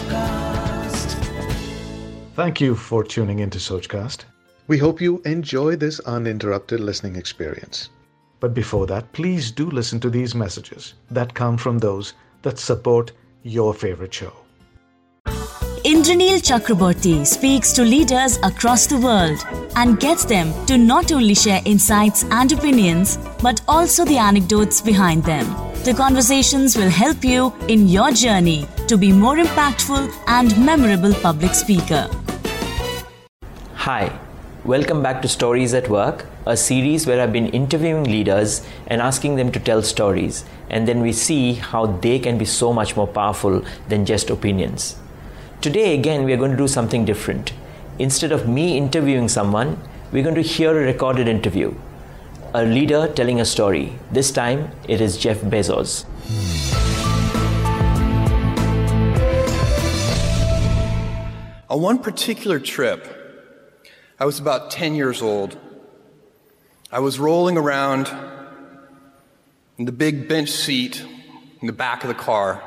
[0.00, 1.14] Sochcast.
[2.34, 4.24] Thank you for tuning into Sochcast.
[4.66, 7.90] We hope you enjoy this uninterrupted listening experience.
[8.38, 13.12] But before that, please do listen to these messages that come from those that support
[13.42, 14.32] your favorite show.
[15.84, 19.44] Indranil Chakraborty speaks to leaders across the world
[19.76, 25.24] and gets them to not only share insights and opinions, but also the anecdotes behind
[25.24, 25.46] them.
[25.84, 31.54] The conversations will help you in your journey to be more impactful and memorable public
[31.54, 32.10] speaker.
[33.74, 34.18] Hi,
[34.64, 39.36] welcome back to Stories at Work, a series where I've been interviewing leaders and asking
[39.36, 43.06] them to tell stories, and then we see how they can be so much more
[43.06, 44.96] powerful than just opinions.
[45.60, 47.52] Today, again, we are going to do something different.
[48.00, 49.78] Instead of me interviewing someone,
[50.10, 51.72] we're going to hear a recorded interview.
[52.54, 53.92] A leader telling a story.
[54.10, 56.06] This time, it is Jeff Bezos.
[61.70, 63.06] On one particular trip,
[64.18, 65.56] I was about 10 years old.
[66.90, 68.10] I was rolling around
[69.78, 71.00] in the big bench seat
[71.60, 72.60] in the back of the car.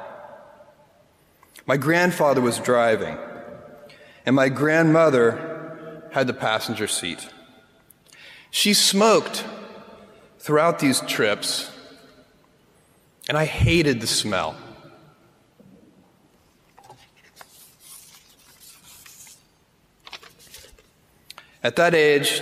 [1.65, 3.17] My grandfather was driving,
[4.25, 7.27] and my grandmother had the passenger seat.
[8.51, 9.43] She smoked
[10.39, 11.69] throughout these trips,
[13.27, 14.55] and I hated the smell.
[21.63, 22.41] At that age,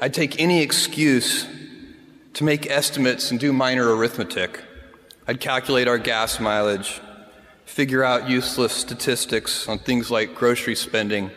[0.00, 1.46] I'd take any excuse
[2.34, 4.60] to make estimates and do minor arithmetic.
[5.28, 7.00] I'd calculate our gas mileage,
[7.66, 11.30] figure out useless statistics on things like grocery spending.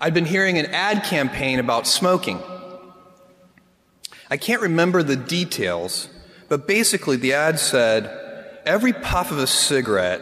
[0.00, 2.42] I'd been hearing an ad campaign about smoking.
[4.28, 6.08] I can't remember the details,
[6.48, 10.20] but basically the ad said every puff of a cigarette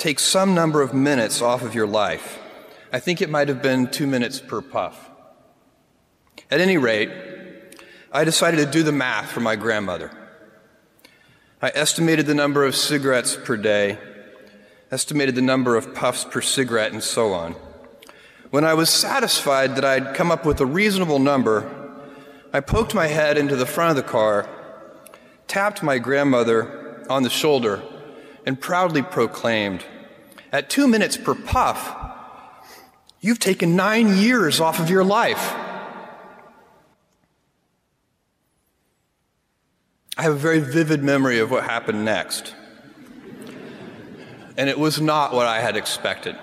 [0.00, 2.40] takes some number of minutes off of your life.
[2.90, 5.10] I think it might have been two minutes per puff.
[6.50, 7.10] At any rate,
[8.10, 10.10] I decided to do the math for my grandmother.
[11.60, 13.98] I estimated the number of cigarettes per day,
[14.90, 17.56] estimated the number of puffs per cigarette, and so on.
[18.48, 21.70] When I was satisfied that I'd come up with a reasonable number,
[22.54, 24.48] I poked my head into the front of the car,
[25.46, 27.82] tapped my grandmother on the shoulder,
[28.46, 29.84] and proudly proclaimed,
[30.50, 32.07] At two minutes per puff,
[33.20, 35.54] you've taken nine years off of your life.
[40.16, 42.54] I have a very vivid memory of what happened next.
[44.56, 46.36] And it was not what I had expected.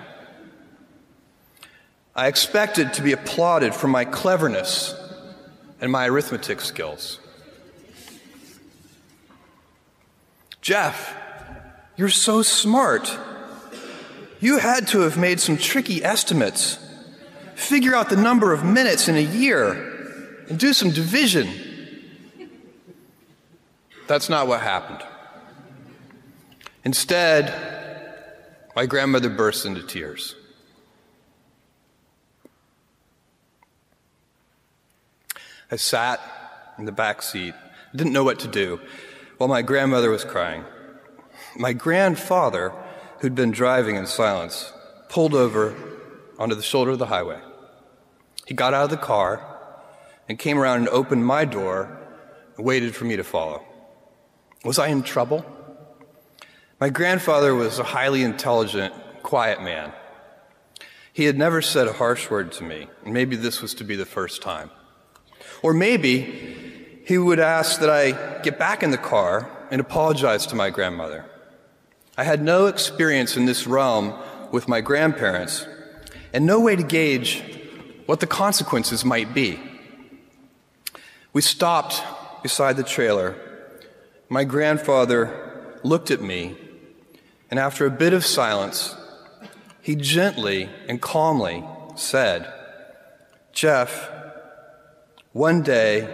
[2.14, 4.94] I expected to be applauded for my cleverness
[5.82, 7.20] and my arithmetic skills.
[10.62, 11.14] Jeff,
[11.96, 13.14] you're so smart.
[14.40, 16.78] You had to have made some tricky estimates.
[17.54, 21.48] Figure out the number of minutes in a year and do some division.
[24.06, 25.02] That's not what happened.
[26.84, 27.52] Instead,
[28.76, 30.36] my grandmother burst into tears.
[35.70, 36.20] I sat
[36.78, 37.54] in the back seat,
[37.94, 38.80] didn't know what to do,
[39.38, 40.64] while my grandmother was crying.
[41.56, 42.72] My grandfather,
[43.20, 44.72] who'd been driving in silence,
[45.08, 45.74] pulled over
[46.38, 47.40] onto the shoulder of the highway.
[48.46, 49.44] He got out of the car
[50.28, 51.98] and came around and opened my door
[52.56, 53.64] and waited for me to follow.
[54.64, 55.44] Was I in trouble?
[56.80, 59.92] My grandfather was a highly intelligent, quiet man.
[61.12, 63.96] He had never said a harsh word to me, and maybe this was to be
[63.96, 64.70] the first time.
[65.62, 70.54] Or maybe he would ask that I get back in the car and apologize to
[70.54, 71.24] my grandmother.
[72.16, 74.14] I had no experience in this realm
[74.50, 75.66] with my grandparents
[76.32, 77.42] and no way to gauge
[78.06, 79.60] what the consequences might be.
[81.34, 82.02] We stopped
[82.42, 83.36] beside the trailer.
[84.30, 86.56] My grandfather looked at me,
[87.50, 88.96] and after a bit of silence,
[89.82, 91.64] he gently and calmly
[91.96, 92.50] said,
[93.52, 94.10] Jeff,
[95.32, 96.08] one day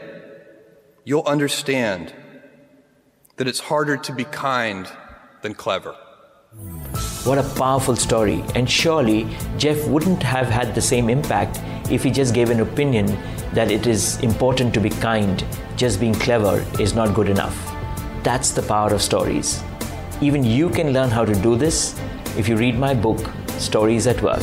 [1.04, 2.12] you'll understand
[3.36, 4.90] that it's harder to be kind
[5.42, 5.94] than clever.
[7.24, 8.44] What a powerful story.
[8.54, 9.26] And surely
[9.58, 11.60] Jeff wouldn't have had the same impact
[11.90, 13.06] if he just gave an opinion
[13.52, 15.44] that it is important to be kind,
[15.76, 17.56] just being clever is not good enough.
[18.22, 19.62] That's the power of stories.
[20.20, 21.98] Even you can learn how to do this
[22.36, 23.20] if you read my book,
[23.58, 24.42] Stories at Work.